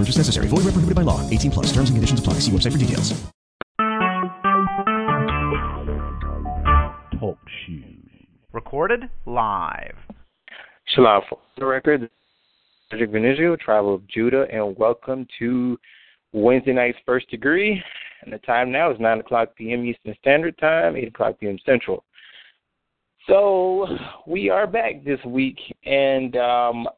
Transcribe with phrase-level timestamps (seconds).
[0.00, 0.48] No purchase necessary.
[0.48, 1.28] Void where prohibited by law.
[1.28, 1.66] 18 plus.
[1.66, 2.34] Terms and conditions apply.
[2.40, 3.12] See website for details.
[7.20, 7.36] Talk
[7.66, 7.84] shoes.
[8.54, 9.96] Recorded live.
[10.86, 12.08] Shalom for the record.
[12.90, 15.78] Cedric Venizio, Tribe of Judah, and welcome to
[16.32, 17.82] Wednesday night's first degree.
[18.22, 19.84] And the time now is 9 o'clock p.m.
[19.84, 21.58] Eastern Standard Time, 8 o'clock p.m.
[21.66, 22.04] Central.
[23.26, 23.86] So
[24.26, 26.88] we are back this week, and um,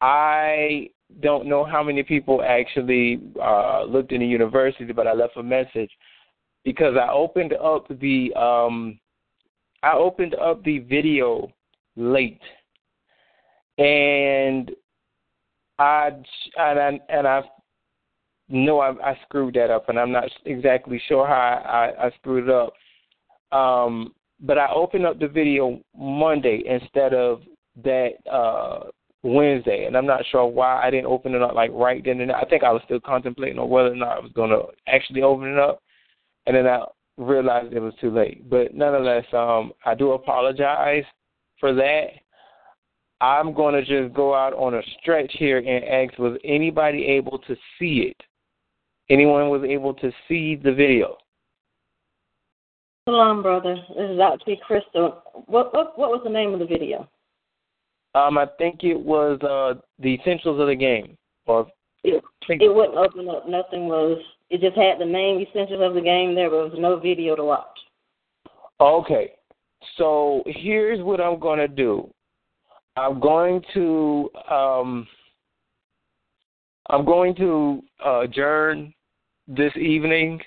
[0.00, 0.88] I
[1.20, 5.42] don't know how many people actually uh, looked in the university, but I left a
[5.42, 5.90] message
[6.64, 8.98] because I opened up the um,
[9.82, 11.50] I opened up the video
[11.96, 12.40] late
[13.78, 14.70] and
[15.78, 16.10] I
[16.56, 17.42] and I, and I
[18.48, 22.48] know I, I screwed that up, and I'm not exactly sure how I, I screwed
[22.48, 22.72] it up.
[23.56, 27.42] Um, but I opened up the video Monday instead of
[27.82, 28.84] that uh,
[29.22, 32.30] Wednesday, and I'm not sure why I didn't open it up like right then and
[32.30, 32.36] there.
[32.36, 35.22] I think I was still contemplating on whether or not I was going to actually
[35.22, 35.82] open it up,
[36.46, 36.84] and then I
[37.16, 38.48] realized it was too late.
[38.48, 41.04] But nonetheless, um, I do apologize
[41.58, 42.06] for that.
[43.20, 47.38] I'm going to just go out on a stretch here and ask was anybody able
[47.40, 48.16] to see it?
[49.10, 51.16] Anyone was able to see the video?
[53.08, 53.74] Shalom, brother.
[53.96, 54.54] This is Dr.
[54.64, 55.22] Crystal.
[55.46, 57.08] What, what what was the name of the video?
[58.18, 61.16] Um, I think it was uh, the essentials of the game.
[61.46, 61.68] Or
[62.02, 63.48] it, it wouldn't open up.
[63.48, 64.18] Nothing was.
[64.50, 67.66] It just had the main essentials of the game there, was no video to watch.
[68.80, 69.32] Okay.
[69.96, 72.12] So here's what I'm going to do.
[72.96, 75.06] I'm going to um,
[76.90, 78.92] I'm going to uh, adjourn
[79.46, 80.40] this evening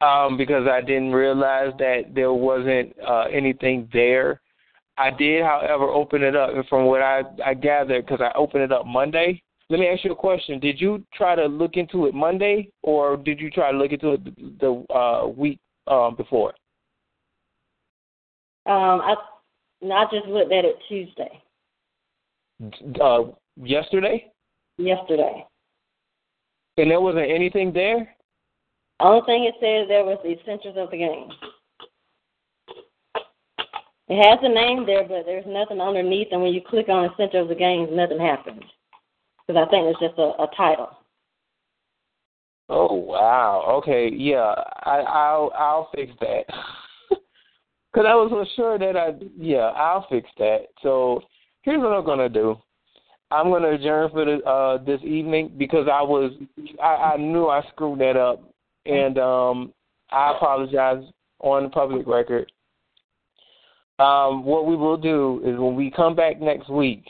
[0.00, 4.40] um, because I didn't realize that there wasn't uh, anything there.
[4.98, 8.64] I did, however, open it up, and from what I, I gathered, because I opened
[8.64, 9.42] it up Monday.
[9.70, 13.16] Let me ask you a question: Did you try to look into it Monday, or
[13.16, 16.54] did you try to look into it the uh, week um, before?
[18.66, 19.14] Um, I
[19.82, 21.42] I just looked at it Tuesday.
[23.00, 23.24] Uh,
[23.62, 24.30] yesterday.
[24.78, 25.46] Yesterday.
[26.76, 28.14] And there wasn't anything there.
[29.00, 31.28] Only thing it says there was the essentials of the game.
[34.08, 37.42] It has a name there, but there's nothing underneath, and when you click on essentials
[37.42, 38.62] of the Games, nothing happens.
[39.46, 40.90] Because I think it's just a, a title.
[42.68, 43.64] Oh wow.
[43.78, 44.10] Okay.
[44.12, 44.54] Yeah.
[44.84, 46.42] I I'll I'll fix that.
[47.94, 50.66] Cause I was sure that I yeah I'll fix that.
[50.82, 51.22] So
[51.62, 52.56] here's what I'm gonna do.
[53.30, 56.32] I'm gonna adjourn for the uh this evening because I was
[56.82, 58.42] I, I knew I screwed that up
[58.84, 59.72] and um
[60.10, 61.04] I apologize
[61.40, 62.52] on the public record.
[63.98, 67.04] Um what we will do is when we come back next week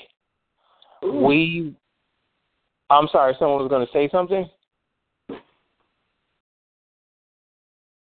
[1.04, 1.26] Ooh.
[1.26, 1.74] we
[2.90, 4.48] I'm sorry, someone was gonna say something?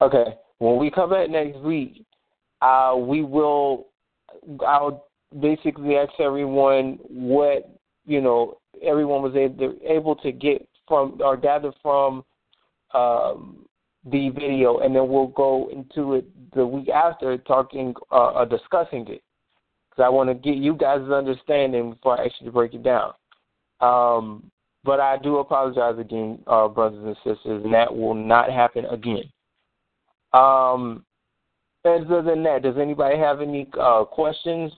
[0.01, 0.35] Okay.
[0.57, 2.05] When we come back next week,
[2.61, 3.87] uh we will
[4.65, 5.07] I'll
[5.39, 7.69] basically ask everyone what
[8.05, 12.23] you know everyone was able, able to get from or gather from
[12.93, 13.62] um,
[14.05, 19.07] the video, and then we'll go into it the week after, talking uh, or discussing
[19.07, 19.21] it,
[19.89, 23.13] because I want to get you guys' understanding before I actually break it down.
[23.79, 24.51] Um,
[24.83, 29.23] but I do apologize again, uh, brothers and sisters, and that will not happen again.
[30.33, 31.05] Um,
[31.85, 34.71] other than that, does anybody have any uh, questions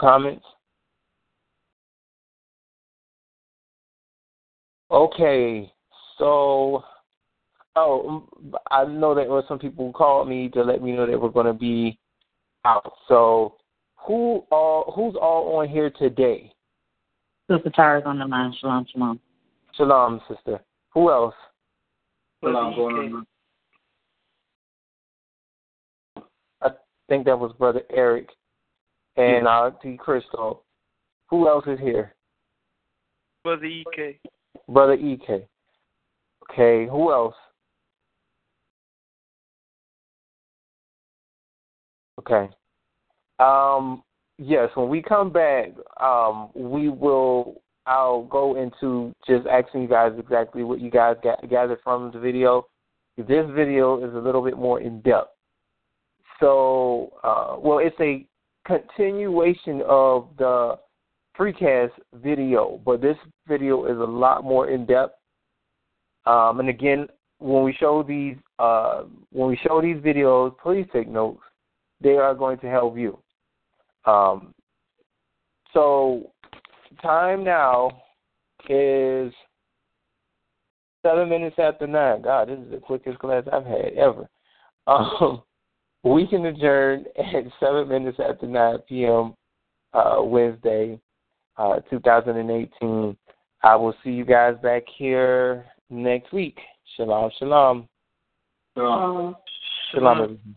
[0.00, 0.44] Comments?
[4.90, 5.72] Okay,
[6.18, 6.84] so
[7.76, 8.28] oh,
[8.70, 11.20] I know that there were some people who called me to let me know that
[11.20, 11.98] we're going to be
[12.64, 12.92] out.
[13.08, 13.56] So
[13.96, 16.52] who all who's all on here today?
[17.50, 18.54] Sister Tara's on the line.
[18.60, 19.20] Shalom, shalom.
[19.76, 20.60] Shalom, sister.
[20.92, 21.34] Who else?
[22.42, 23.26] Shalom, going on.
[26.62, 26.70] I
[27.08, 28.28] think that was Brother Eric
[29.16, 29.96] and uh, T.
[29.96, 30.62] Crystal.
[31.28, 32.14] Who else is here?
[33.42, 34.20] Brother EK.
[34.68, 35.46] Brother EK.
[36.50, 37.34] Okay, who else?
[42.18, 42.48] Okay.
[43.38, 44.02] Um,
[44.38, 45.70] yes, when we come back,
[46.00, 51.48] um, we will I'll go into just asking you guys exactly what you guys got,
[51.50, 52.66] gathered from the video.
[53.16, 55.30] This video is a little bit more in depth.
[56.40, 58.26] So, uh, well, it's a
[58.66, 60.78] continuation of the
[61.38, 63.16] precast video, but this
[63.46, 65.14] video is a lot more in depth.
[66.26, 67.06] Um, and again,
[67.38, 71.42] when we show these uh, when we show these videos, please take notes.
[72.00, 73.18] They are going to help you.
[74.06, 74.54] Um,
[75.72, 76.30] so,
[77.02, 77.90] time now
[78.68, 79.32] is
[81.02, 82.22] seven minutes after nine.
[82.22, 84.28] God, this is the quickest class I've had ever.
[84.86, 85.42] Um,
[86.04, 89.34] we can adjourn at seven minutes after nine p.m.
[89.92, 90.98] Uh, Wednesday,
[91.56, 93.16] uh, 2018.
[93.62, 96.58] I will see you guys back here next week.
[96.96, 97.88] Shalom, shalom.
[98.76, 99.36] Um,
[99.92, 100.20] Shalom.
[100.22, 100.56] everyone.